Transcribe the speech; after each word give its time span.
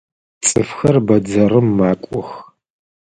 Цӏыфхэр 0.45 0.95
бэдзэрым 1.07 1.67
макӏох. 1.77 2.29